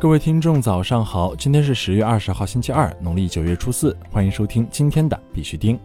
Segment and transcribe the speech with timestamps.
[0.00, 1.34] 各位听众，早上好！
[1.34, 3.96] 今天是十月二十号，星期二，农历九月初四。
[4.12, 5.76] 欢迎收听今天的必须听。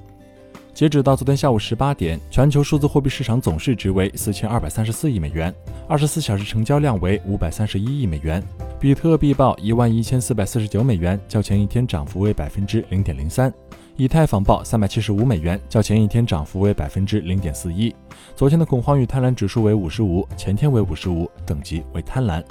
[0.71, 5.52] 截止到昨天下午十八点，全球数字货币市场总市值为四千二百三十四亿美元，
[5.88, 8.44] 二十四小时成交量为五百三十一亿美元。
[8.79, 13.51] 比特币报一万一千四百四十九美元，较前一天涨幅为百分之零点零三。
[13.97, 17.93] 以太坊报三百七十五美元，较前一天涨幅为百分之零点四一。
[18.35, 22.43] 昨天的恐慌与贪婪指数为五十五，前天为五十五，等级为贪婪。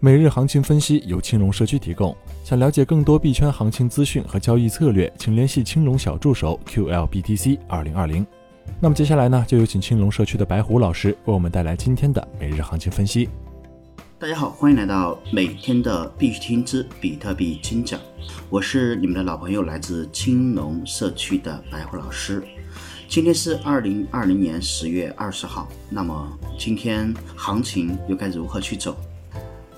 [0.00, 2.16] 每日行情分析由青龙社区提供。
[2.44, 8.24] 想了解更多币圈行情资讯和交易策略，请联系青龙小助手 QLBTC 二零二零。
[8.78, 13.28] 那么接下来呢，就有请青龙社区的白虎老师为我们带来今天的每日行情分析。
[14.20, 17.98] 大家好，欢迎来到每天的必须听之比特币精讲，
[18.48, 22.40] 我是你们的老朋友，来自青龙社区的白虎老师。
[23.08, 28.96] 今天是二零二零年十月二十号，那么今天行情又该如何去走？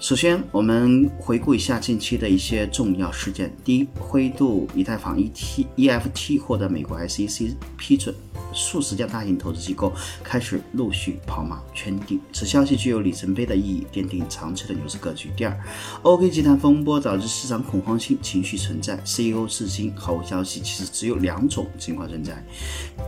[0.01, 3.55] 首先，我们回顾一下近期的一些重要事件。
[3.63, 8.15] 第一，灰度以太坊 ET EFT 获得美国 SEC 批准。
[8.53, 9.93] 数十家大型投资机构
[10.25, 15.31] 开始陆续跑马圈地，此消息具有里程碑的意义，奠定长期的牛市格局。
[15.37, 15.57] 第二
[16.03, 20.61] ，OK 集团风波导致市场恐慌性情绪存在，CEO 至今毫无消息。
[20.61, 22.45] 其实只有两种情况存在：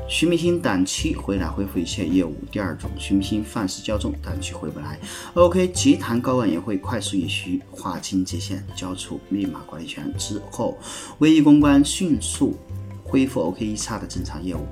[0.08, 4.96] 徐明星短期回来恢复一切业务；第二种，徐明星犯事较重，短期回不来。
[5.34, 10.76] OK 集团高管也会快速与需划清界限，交出密码管理权之后，
[11.20, 12.54] 唯一公关迅速
[13.04, 14.66] 恢复 OK 一叉的正常业务。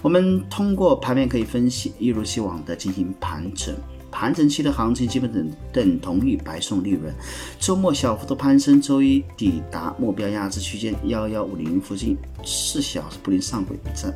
[0.00, 3.74] 我们通过盘面可以分析，一如既往的进行盘整。
[4.20, 7.10] 盘整期的行情基本等等同于白送利润。
[7.58, 14.14] 周末小幅度攀升，周一抵达目标压制区间幺幺五零附近，四小时布林上轨站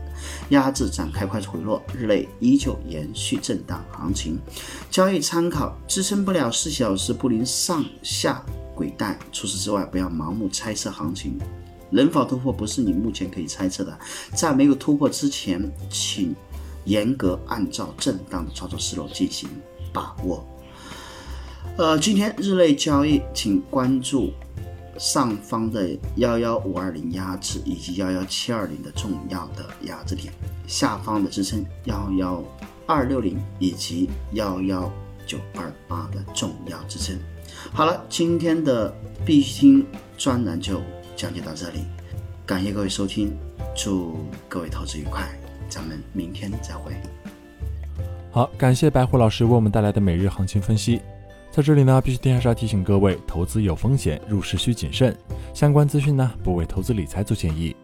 [0.50, 4.38] 压制展开快速回落，日内依旧延续震荡行情。
[4.90, 9.18] 交易参考支撑不了四小时布林上下轨带。
[9.32, 11.38] 除此之外，不要盲目猜测行情。
[11.88, 13.98] 能否突破不是你目前可以猜测的，
[14.34, 16.36] 在没有突破之前，请
[16.84, 19.48] 严格按照震荡的操作思路进行
[19.94, 20.44] 把握。
[21.78, 24.30] 呃，今天日内交易，请关注
[24.98, 30.30] 上方的幺幺五二零压制以及幺幺七二零的重要的压制点，
[30.66, 32.44] 下方的支撑幺幺
[32.86, 34.92] 二六零以及幺幺
[35.26, 37.16] 九二八的重要支撑。
[37.72, 38.94] 好了，今天的
[39.24, 39.86] 必听
[40.18, 40.82] 专栏就。
[41.16, 41.84] 讲解到这里，
[42.44, 43.32] 感谢各位收听，
[43.76, 44.18] 祝
[44.48, 45.28] 各位投资愉快，
[45.68, 46.92] 咱们明天再会。
[48.34, 51.00] 好，感谢白虎老师为我们带来的每日行情分析。
[51.52, 55.16] 在这里呢，必须还是要提醒各位，投资有风险，入市需谨慎。
[55.52, 57.76] 相关资讯呢，不为投资理财做建议。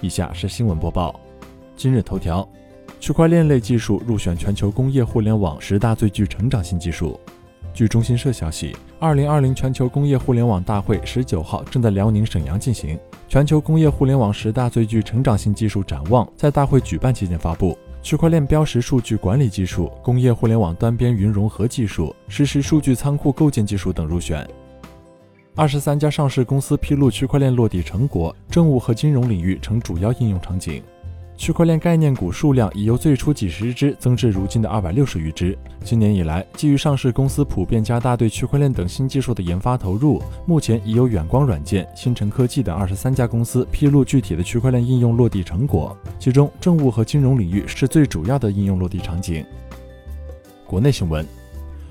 [0.00, 1.18] 以下是新闻播报。
[1.74, 2.48] 今日头条：
[3.00, 7.18] 区块链类技术入选全球工业互联网十大最具成长性技术。
[7.72, 12.96] 据中新社消息，二零二零全球工业互联网大会十九号正在辽宁沈阳进行。
[13.28, 24.46] 全球工业互联网十大最具成长性技术展望在大会举办期间发布，区块链标识数据管理技术、工业互联网端边云融合技术、实时数据仓库构建技术等入选。
[25.54, 30.82] 二十三家上市公司披露区块链落地成果，政务和金融领域成主要应用场景。
[31.36, 35.56] 区块链概念股数量已由最初几十只增至如今的二百六十余只。
[35.82, 49.44] 今年以来，基于上市公司普遍加大对区块链等新技术的研发投入，目前已有远光软件、新城科技等二十三家公司披露具体的区块链应用落地成果，其中政务和金融领域是最主要的应用落地场景。
[50.66, 51.26] 国内新闻：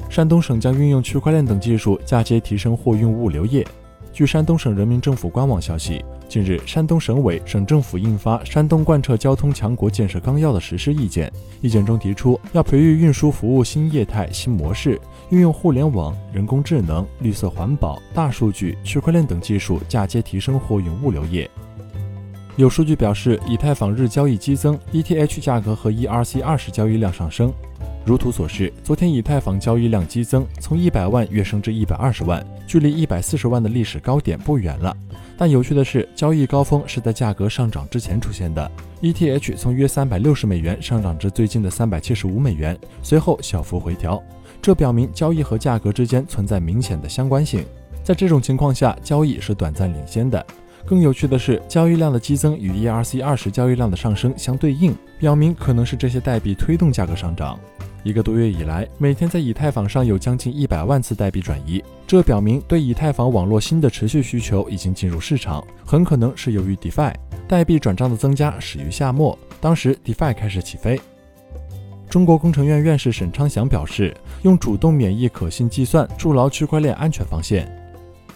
[0.09, 3.67] 山东省将运用区块链等技术嫁接提升货运物流业。
[4.13, 6.03] 据山东省人民政府官网消息。
[6.33, 11.31] 近日，山东省委、省政府印发《山东贯彻交通强国建设纲要》的实施意见。
[11.61, 14.99] 意见中提出，要培育运输服务新业态新模式，
[15.29, 21.47] 运用互联网、人工智能、绿色环保、大数据、区块链等技术，嫁接提升货运物流业。
[22.55, 27.53] 有数据表示，以太坊日交易激增，ETH 价格和 ERC20 交易量上升。
[28.05, 34.95] 如图所示，昨天以太坊交易量激增，从一百万跃升至一百二十万，距离一百四十万的历史高点不远了。
[35.38, 38.71] 但有趣的是，交易高峰是在价格上涨之前出现的。
[39.01, 44.21] ETH 从约三百六十美元上涨至最近的三百七十五美元，随后小幅回调，
[44.62, 47.65] 这表明交易和价格之间存在明显的相关性。
[48.04, 50.45] 在这种情况下，交易是短暂领先的。
[50.86, 57.57] 更有趣的是，交易量的激增与 ERC 二十交易量的上升相对应，表明可能是这些代币推动价格上涨。
[58.03, 67.13] 一个多月以来，每天在以太坊上有将近一百万次代币转移，这表明对以太坊网络新的持续需求已经进入市场，很可能是由于 DeFi
[67.47, 71.00] 代币转账的增加始于夏末，当时 DeFi 开始起飞。
[72.09, 77.65] 中国工程院院士沈昌祥表示，用主动免疫可信计算筑牢区块链安全防线。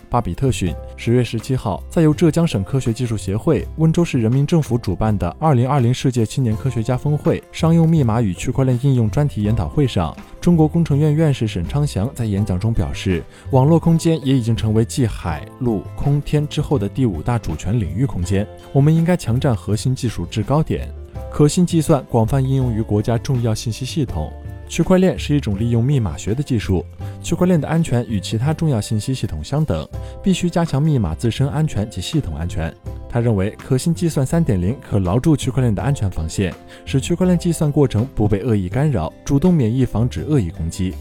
[0.09, 20.89] 巴比特讯，十月十七号，在由浙江省科学技术协会、温州市人民政府主办的二零二零世界青年科学家峰会商用密码与区块链应用专题研讨会上，中国工程院院士沈昌祥在演讲中表示，网络空间也已经成为继海陆空天之后的第五大主权领域空间，我们应该强占核心技术制高点，
[21.31, 24.31] 可信计算广泛应用于国家重要信息系统。
[24.67, 26.85] 区块链是一种利用密码学的技术。
[27.21, 29.87] 区块链的安全与其他重要信息系统相等，
[30.21, 32.73] 必须加强密码自身安全及系统安全。
[33.09, 36.53] 他认为，可信计算3.0可牢住区块链的安全防线，
[36.85, 40.93] 使区块链计算过程不被恶意干扰，主动免疫防止恶意攻击。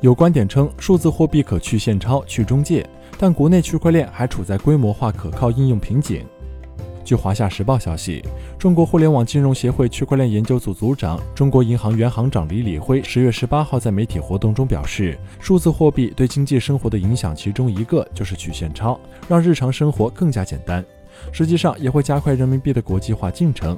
[0.00, 2.84] 有观点称，数字货币可去现钞、去中介，
[3.18, 6.24] 但国内区块链还处在规模化可靠应用瓶颈。
[7.04, 8.22] 据华夏时报消息，
[8.58, 20.84] 中国互联网金融协会区块链研究组组长、中国银行原行长李李辉十月十八号在媒体活动中表示，数字货币对经济生活的影响，其中一个就是去现钞，让日常生活更加简单。
[21.32, 23.76] 实际上也会加快人民币的国际化进程。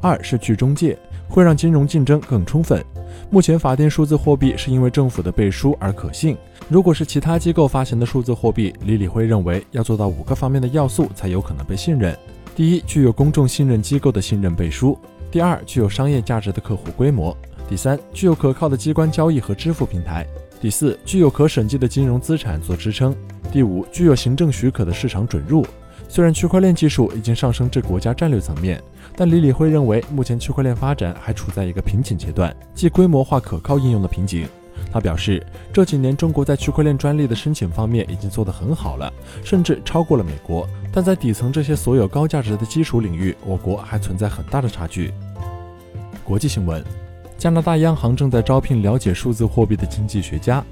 [0.00, 0.96] 二是去中介，
[1.28, 2.84] 会让金融竞争更充分。
[3.30, 6.36] 目前法定数字货币是因为政府的背书而可信，
[6.68, 12.16] 如果是其他机构发行的数字货币，李李辉认为要做到五个方面的要素才有可能被信任。
[12.58, 14.98] 第一，具有公众信任机构的信任背书；
[15.30, 17.32] 第二，具有商业价值的客户规模；
[17.68, 20.24] 第三，具有可靠的机关交易和支付平台；
[20.60, 23.12] 第四，具有可审计的金融资产做支撑；
[23.52, 25.64] 第五，具有行政许可的市场准入。
[26.08, 28.82] 虽然区块链技术已经上升至国家战略层面，
[29.14, 34.48] 但李李辉认为，目前区块链发展还处在一个瓶颈阶段，即规模化可靠应用的瓶颈。
[34.92, 39.12] 他表示，这几年中国在区块链专利的申请方面已经做得很好了，
[39.44, 40.68] 甚至超过了美国。
[40.92, 45.12] 但在底层这些所有高价值的基础领域，我国还存在很大的差距。
[46.24, 46.82] 国际新闻：
[47.36, 50.64] 加拿大央行正在招聘了解数字货币的经济学家。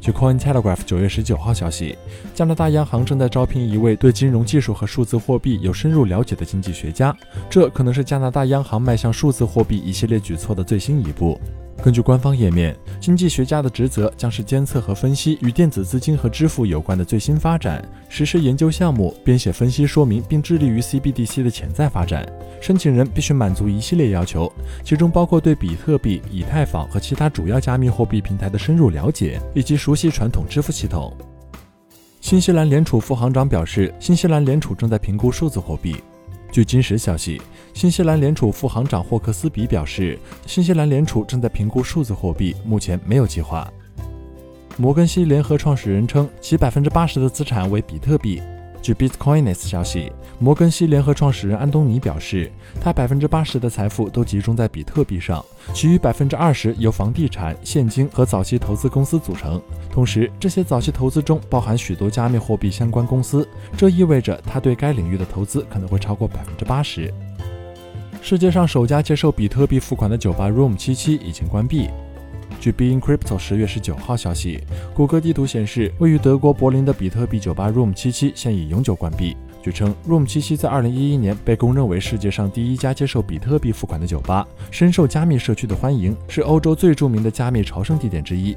[0.00, 1.98] 据 Coin Telegraph 九月十九号消息，
[2.32, 7.14] 加拿大央行正在招聘一位对金融技术和数字货币有深入了解的经济学家，
[7.50, 11.40] 这可能是加拿大央行迈向数字货币一系列举措的最新一步。
[11.82, 22.26] 根据官方页面，经济学家的职责将是监测和分析与电子资金和支付有关的最新发展，实施研究项目，编写分析说明，并致力于 CBDC 的潜在发展。
[22.60, 24.52] 申请人必须满足一系列要求，
[24.82, 31.16] 其中包括对比特币、以太坊和其他主要加密货币平台的深入了解，以及熟悉传统支付系统。
[32.20, 35.96] 新西兰联储副行长表示，新西兰联储正在评估数字货币。
[36.50, 37.40] 据今时消息，
[37.78, 43.72] 新西兰联储副行长霍克斯比表示，新西兰联储正在评估数字货币，目前没有计划。
[44.76, 48.42] 摩根西联合创始人称，其百分之八十的资产为比特币。
[48.82, 50.10] 据 Bitcoinist 消息，
[50.40, 59.62] 摩根西联合创始人安东尼表示，他百分之八十的财富都集中在比特币上，其余百分之二十由房地产、现金和早期投资公司组成。
[59.88, 67.14] 同时，这些早期投资中包含许多加密货币相关公司，这意味着他对该领域的投资可能会超过百分之八十。
[68.20, 71.88] 世界上首家接受比特币付款的酒吧 Room 七七已经关闭。
[72.60, 74.60] 据 Being Crypto 十月十九号消息，
[74.92, 79.36] 谷歌地图显示，位于德国柏林的比特币酒吧 Room 七七现已永久关闭。
[79.62, 88.56] 据称，Room 七七在二零一一年被公认为世界上第一家接受比特币付款的酒吧，深受加密社区的欢迎，是欧洲最著名的加密朝圣地点之一。